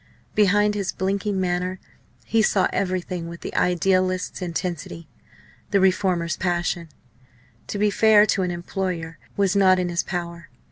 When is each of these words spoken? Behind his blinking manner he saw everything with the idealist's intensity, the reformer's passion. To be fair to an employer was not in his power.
Behind 0.33 0.73
his 0.73 0.91
blinking 0.91 1.39
manner 1.39 1.79
he 2.25 2.41
saw 2.41 2.67
everything 2.73 3.27
with 3.27 3.41
the 3.41 3.53
idealist's 3.55 4.41
intensity, 4.41 5.07
the 5.69 5.79
reformer's 5.79 6.37
passion. 6.37 6.89
To 7.67 7.77
be 7.77 7.91
fair 7.91 8.25
to 8.25 8.41
an 8.41 8.49
employer 8.49 9.19
was 9.37 9.55
not 9.55 9.77
in 9.77 9.89
his 9.89 10.01
power. 10.01 10.49